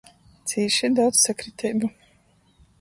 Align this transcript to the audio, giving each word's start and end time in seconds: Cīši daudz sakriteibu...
Cīši 0.51 0.89
daudz 1.01 1.21
sakriteibu... 1.27 1.93